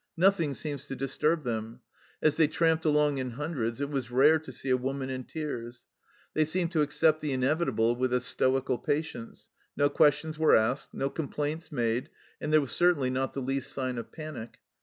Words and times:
Nothing 0.17 0.55
seems 0.55 0.87
to 0.87 0.95
disturb 0.95 1.43
them. 1.43 1.81
As 2.23 2.35
they 2.35 2.47
tramped 2.47 2.85
along 2.85 3.19
in 3.19 3.29
hundreds 3.37 3.79
it 3.81 3.91
was 3.91 4.09
rare 4.09 4.39
to 4.39 4.51
see 4.51 4.71
a 4.71 4.75
woman 4.75 5.11
in 5.11 5.25
tears. 5.25 5.85
They 6.33 6.43
seemed 6.43 6.71
to 6.71 6.81
accept 6.81 7.21
the 7.21 7.33
inevitable 7.33 7.95
with 7.95 8.11
a 8.11 8.19
stoical 8.19 8.79
patience; 8.79 9.49
no 9.77 9.89
questions 9.91 10.39
were 10.39 10.55
asked, 10.55 10.91
no 10.91 11.11
com 11.11 11.27
plaints 11.29 11.71
made, 11.71 12.09
and 12.41 12.51
there 12.51 12.61
was 12.61 12.71
certainly 12.71 13.11
not 13.11 13.35
the 13.35 13.41
least 13.43 13.71
sign 13.71 13.99
of 13.99 14.11
panic. 14.11 14.57